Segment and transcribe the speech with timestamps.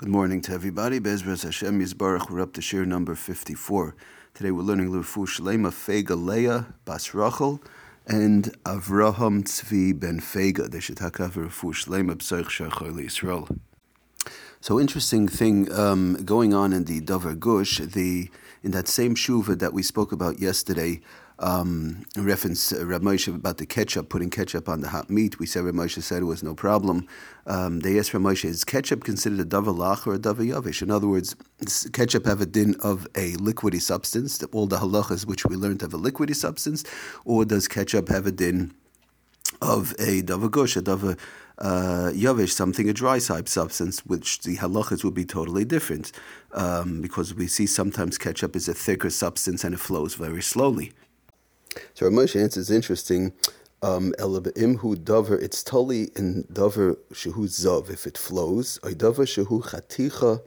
[0.00, 0.98] Good morning to everybody.
[0.98, 2.30] Bezras Hashem Yisbarach.
[2.30, 3.94] We're up to shir number 54.
[4.32, 7.60] Today we're learning Lufu Shlema Fega Leah Bas Rachel
[8.06, 10.70] and Avraham Tzvi Ben Fega.
[10.70, 13.58] They should talk Lufu Shlema B'Soich Shachar Yisrael.
[14.62, 18.30] So interesting thing um, going on in the Dover Gush, the
[18.62, 21.02] in that same shuva that we spoke about yesterday,
[21.40, 25.38] um, reference uh, Rav Moshe about the ketchup, putting ketchup on the hot meat.
[25.38, 27.06] We said Rav Moshe said it was no problem.
[27.46, 30.82] Um, they asked Rav Moshe, is ketchup considered a davalach or a davayavish?
[30.82, 31.34] In other words,
[31.92, 35.94] ketchup have a din of a liquidy substance, all the halachas which we learned have
[35.94, 36.84] a liquidy substance,
[37.24, 38.74] or does ketchup have a din
[39.62, 41.18] of a davagush, a dava
[41.58, 46.12] uh, yavish, something a dry type substance, which the halachas would be totally different,
[46.52, 50.92] um, because we see sometimes ketchup is a thicker substance and it flows very slowly.
[51.94, 53.32] So Ramesh answers interesting.
[53.82, 58.78] Um, imhu davar, it's totally in davar shehu zav if it flows.
[58.82, 60.42] Or davar shehu chaticha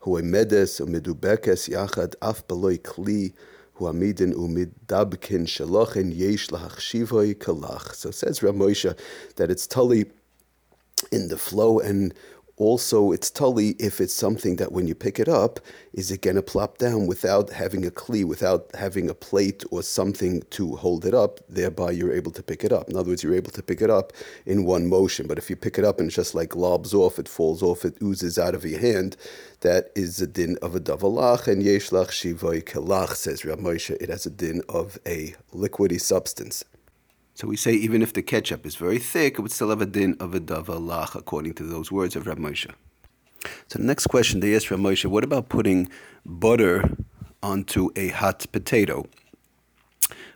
[0.00, 3.32] hu medes umidubekes yachad af beloy kli
[3.74, 7.94] hu amidin umidabkin shalachin yesh lahachshivoi kalach.
[7.94, 8.98] So says Ramosha
[9.36, 10.06] that it's totally
[11.12, 12.14] in the flow and
[12.58, 15.60] also it's tully if it's something that when you pick it up,
[15.92, 19.82] is it going to plop down without having a kli, without having a plate or
[19.82, 22.88] something to hold it up, thereby you're able to pick it up.
[22.88, 24.12] In other words, you're able to pick it up
[24.44, 25.26] in one motion.
[25.26, 27.84] But if you pick it up and it just like lobs off, it falls off,
[27.84, 29.16] it oozes out of your hand,
[29.60, 34.08] that is a din of a davalach, and yeshlach shivoi kalach, says Rav Moshe, it
[34.08, 36.64] has a din of a liquidy substance.
[37.38, 39.86] So we say even if the ketchup is very thick, it would still have a
[39.86, 42.68] din of a davalach, according to those words of Rav Moshe.
[43.68, 45.88] So the next question they asked Rav Moshe, what about putting
[46.26, 46.96] butter
[47.40, 49.06] onto a hot potato?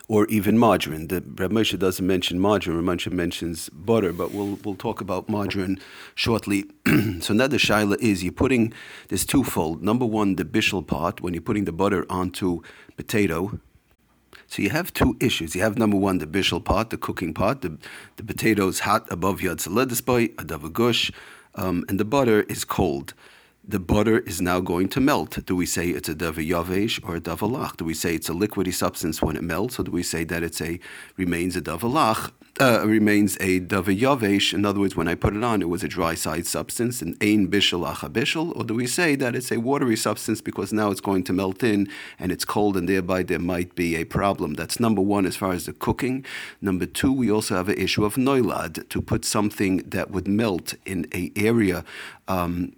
[0.06, 1.08] Or even margarine.
[1.08, 2.76] The Rav Moshe doesn't mention margarine.
[2.76, 5.80] Rav Moshe mentions butter, but we'll we'll talk about margarine
[6.14, 6.66] shortly.
[7.20, 8.72] so now the shaila is you're putting
[9.08, 9.82] this twofold.
[9.82, 12.62] Number one, the bishul part when you're putting the butter onto
[12.96, 13.58] potato,
[14.52, 15.54] so you have two issues.
[15.54, 17.62] You have number one, the bishul pot, the cooking pot.
[17.62, 17.78] The,
[18.16, 21.10] the potatoes hot above a gush,
[21.54, 23.14] um, and the butter is cold.
[23.66, 25.38] The butter is now going to melt.
[25.46, 27.78] Do we say it's a dava yavesh or a dava lach?
[27.78, 30.42] Do we say it's a liquidy substance when it melts, or do we say that
[30.42, 30.78] it's a
[31.16, 32.32] remains a davalach?
[32.62, 34.54] Uh, remains a daviyavesh.
[34.54, 37.16] In other words, when I put it on, it was a dry side substance, an
[37.20, 40.92] ein bishul acha bishul, or do we say that it's a watery substance because now
[40.92, 41.88] it's going to melt in
[42.20, 44.54] and it's cold and thereby there might be a problem?
[44.54, 46.24] That's number one as far as the cooking.
[46.60, 50.74] Number two, we also have an issue of noilad, to put something that would melt
[50.86, 51.84] in a area
[52.28, 52.74] um,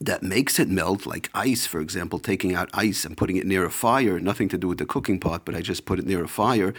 [0.00, 3.66] that makes it melt, like ice, for example, taking out ice and putting it near
[3.66, 6.24] a fire, nothing to do with the cooking pot, but I just put it near
[6.24, 6.72] a fire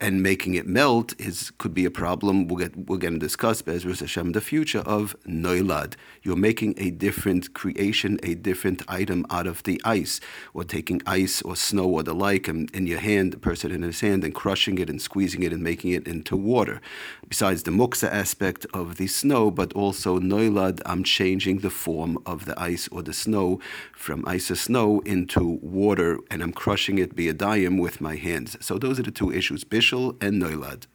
[0.00, 2.46] and making it melt is could be a problem.
[2.46, 5.94] We'll get we're going to discuss Bezras Hashem the future of noilad.
[6.22, 10.20] You're making a different creation, a different item out of the ice,
[10.52, 13.82] or taking ice or snow or the like, and in your hand, the person in
[13.82, 16.80] his hand, and crushing it and squeezing it and making it into water.
[17.28, 22.43] Besides the muksa aspect of the snow, but also noilad, I'm changing the form of
[22.44, 23.60] the ice or the snow
[23.92, 28.56] from ice or snow into water, and I'm crushing it biyadayim with my hands.
[28.60, 30.86] So those are the two issues, bishul and noilad.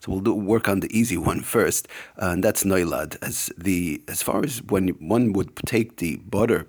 [0.00, 1.88] So we'll do, work on the easy one first,
[2.20, 3.16] uh, and that's noilad.
[3.22, 6.66] As the as far as when one would take the butter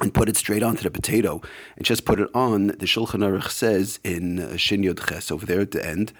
[0.00, 1.40] and put it straight onto the potato
[1.76, 5.60] and just put it on, the Shulchan Aruch says in Shin Yod Ches over there
[5.60, 6.12] at the end,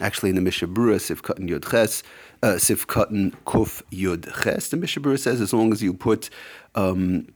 [0.00, 2.02] actually in the Mishnah Berurah Sif Katan Yod Ches,
[2.42, 6.30] uh, Sif Katan Kuf Yod Ches, the Mishnah Berurah says as long as you put
[6.74, 7.28] um,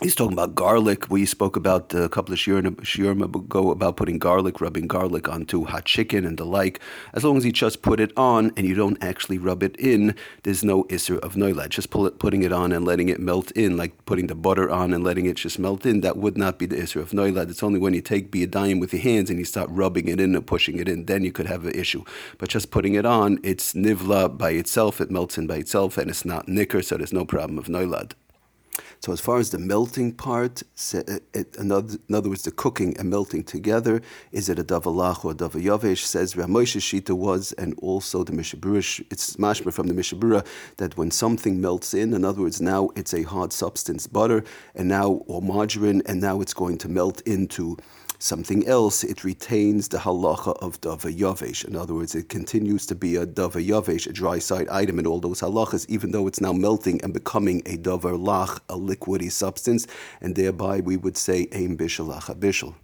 [0.00, 1.10] He's talking about garlic.
[1.10, 5.64] We spoke about uh, a couple of shiurim ago about putting garlic, rubbing garlic onto
[5.64, 6.78] hot chicken and the like.
[7.14, 10.14] As long as you just put it on and you don't actually rub it in,
[10.44, 11.70] there's no isser of noilad.
[11.70, 14.94] Just it, putting it on and letting it melt in, like putting the butter on
[14.94, 17.50] and letting it just melt in, that would not be the isser of noilad.
[17.50, 20.36] It's only when you take biyadayim with your hands and you start rubbing it in
[20.36, 22.04] and pushing it in, then you could have an issue.
[22.38, 26.08] But just putting it on, it's nivla by itself, it melts in by itself, and
[26.08, 28.12] it's not nicker, so there's no problem of noilad.
[29.00, 30.62] So as far as the melting part,
[30.92, 31.00] uh,
[31.34, 34.02] in other words, the cooking and melting together,
[34.32, 36.04] is it a davalach or a davayavesh?
[36.04, 40.46] Says Ramosha Shita was, and also the Mishnah Berurah, it's mashma from the Mishnah Berurah
[40.78, 44.88] that when something melts in, in other words, now it's a hard substance, butter, and
[44.88, 47.76] now, or margarine, and now it's going to melt into
[48.18, 51.64] something else, it retains the halacha of dava yavesh.
[51.64, 55.06] In other words, it continues to be a dava yavesh, a dry side item in
[55.06, 59.30] all those halachas, even though it's now melting and becoming a davar lach, a liquidy
[59.30, 59.86] substance,
[60.20, 62.74] and thereby we would say aim bishal bishal.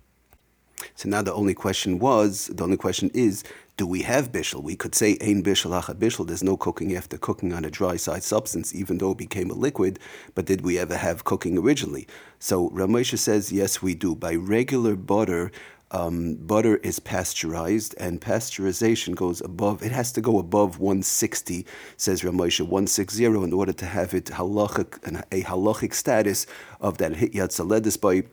[0.97, 3.45] So now the only question was, the only question is,
[3.77, 4.63] do we have bishul?
[4.63, 6.27] We could say ein bishul acha bishul.
[6.27, 9.55] There's no cooking after cooking on a dry side substance, even though it became a
[9.55, 9.99] liquid.
[10.35, 12.07] But did we ever have cooking originally?
[12.39, 14.15] So Ramesha says yes, we do.
[14.15, 15.51] By regular butter,
[15.91, 19.83] um, butter is pasteurized, and pasteurization goes above.
[19.83, 21.67] It has to go above 160,
[21.97, 24.97] says Ramosha, 160, in order to have it halachic,
[25.33, 26.47] a halachic status
[26.81, 28.25] of that hit yatzaledis by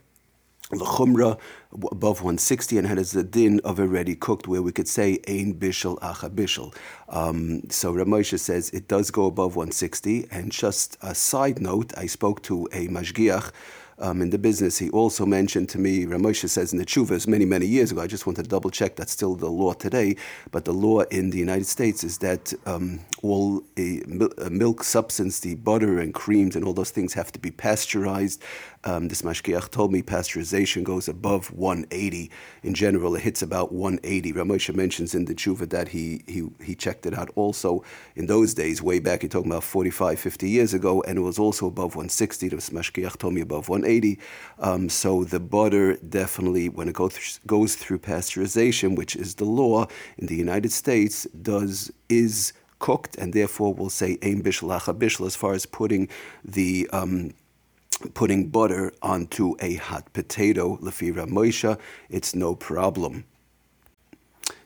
[0.71, 1.37] lechumra
[1.91, 5.99] above 160 and has a din of already cooked, where we could say ein bishel
[5.99, 6.73] acha bishel.
[7.09, 10.27] Um, so Ramosha says it does go above 160.
[10.31, 13.51] And just a side note, I spoke to a mashgiach
[14.01, 14.77] um, in the business.
[14.77, 18.07] He also mentioned to me, Ramosha says in the Chuvas many, many years ago, I
[18.07, 20.15] just want to double check that's still the law today,
[20.51, 24.01] but the law in the United States is that um, all a,
[24.39, 28.41] a milk substance, the butter and creams and all those things have to be pasteurized.
[28.83, 32.31] Um, this mashgiach told me pasteurization goes above 180.
[32.63, 34.33] In general, it hits about 180.
[34.33, 37.83] Ramosha mentions in the Chuva that he, he, he checked it out also
[38.15, 41.37] in those days, way back, you're talking about 45, 50 years ago, and it was
[41.37, 42.49] also above 160.
[42.49, 43.90] The mashgiach told me above 180.
[44.59, 49.87] Um, so the butter definitely, when it goes goes through pasteurization, which is the law
[50.17, 55.35] in the United States, does is cooked, and therefore we'll say ein bishel bishel as
[55.35, 56.09] far as putting
[56.43, 57.31] the um,
[58.13, 61.77] putting butter onto a hot potato, lefira Moshe,
[62.09, 63.25] it's no problem.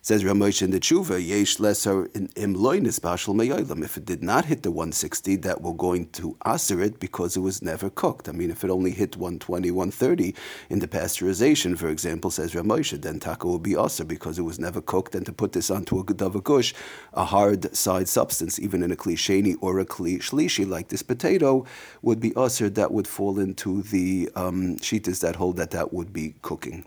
[0.06, 3.84] Says Ramosh in the Tshuva, Yesh Lesser in Imloinis Bashal.
[3.84, 7.40] If it did not hit the 160, that we're going to aser it because it
[7.40, 8.30] was never cooked.
[8.30, 10.36] I mean, if it only hit 120, 130
[10.70, 14.60] in the pasteurization, for example, says Ramosh, then taka will be aser because it was
[14.60, 15.16] never cooked.
[15.16, 16.76] And to put this onto a Gedavakush,
[17.14, 21.66] a hard side substance, even in a klisheni or a kli shlishi like this potato,
[22.04, 22.70] would be aser.
[22.70, 26.86] That would fall into the um, shitas that hold that that would be cooking.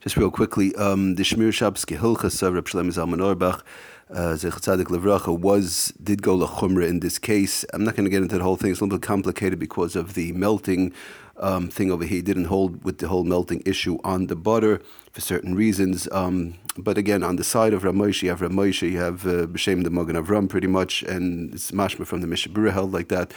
[0.00, 3.62] Just real quickly, um, the Shmir Shabbos Gehilchas of Reb Shlomo Zalman Auerbach,
[4.08, 7.66] uh, Levracha, was, did go lachumra in this case.
[7.74, 8.70] I'm not going to get into the whole thing.
[8.70, 10.94] It's a little bit complicated because of the melting
[11.36, 12.16] um, thing over here.
[12.16, 14.80] He didn't hold with the whole melting issue on the butter
[15.12, 16.08] for certain reasons.
[16.12, 19.82] Um, but again, on the side of Ramosh, you have Ramosh, you have uh, B'Shem
[19.82, 23.32] the Magen Avram pretty much, and it's mashma from the Mishnah Berurah held like that.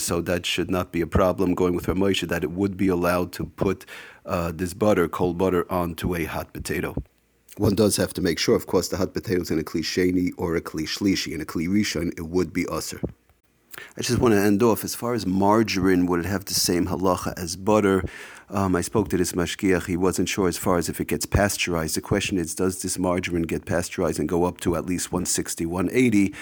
[0.00, 3.32] So that should not be a problem going with Ramosh, that it would be allowed
[3.32, 3.86] to put
[4.26, 6.96] uh, this butter, cold butter, onto a hot potato.
[7.56, 9.80] One does have to make sure, of course, the hot potato is in a kli
[9.80, 11.32] sheni or a kli shlishi.
[11.32, 13.02] In a kli rishon, it would be usr.
[13.96, 16.86] I just want to end off as far as margarine, would it have the same
[16.86, 18.04] halacha as butter?
[18.50, 19.86] Um, I spoke to this mashgiach.
[19.86, 21.96] He wasn't sure as far as if it gets pasteurized.
[21.96, 25.66] The question is, does this margarine get pasteurized and go up to at least 160,
[25.66, 26.34] 180?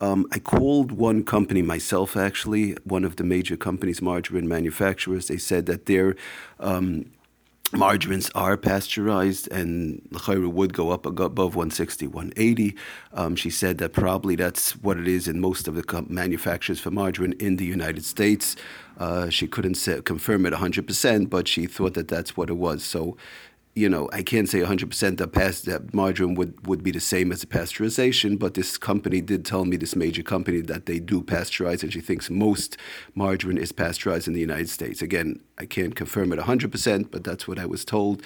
[0.00, 5.28] Um, I called one company myself, actually, one of the major companies, margarine manufacturers.
[5.28, 6.16] They said that their
[6.60, 7.06] um,
[7.72, 10.18] margarines are pasteurized and the
[10.48, 12.76] would go up above 160, 180.
[13.12, 16.90] Um, she said that probably that's what it is in most of the manufacturers for
[16.90, 18.56] margarine in the United States.
[18.98, 22.84] Uh, she couldn't say, confirm it 100%, but she thought that that's what it was.
[22.84, 23.16] So
[23.76, 27.32] you know, I can't say 100% that, past, that margarine would, would be the same
[27.32, 31.22] as a pasteurization, but this company did tell me, this major company, that they do
[31.22, 32.76] pasteurize, and she thinks most
[33.16, 35.02] margarine is pasteurized in the United States.
[35.02, 38.22] Again, I can't confirm it 100%, but that's what I was told.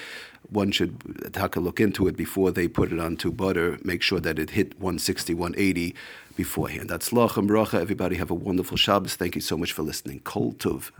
[0.50, 4.20] One should take a look into it before they put it onto butter, make sure
[4.20, 5.94] that it hit 160, 180
[6.36, 6.90] beforehand.
[6.90, 7.80] That's Lachem Bracha.
[7.80, 9.16] Everybody have a wonderful Shabbos.
[9.16, 10.20] Thank you so much for listening.
[10.20, 10.90] Kol Tov.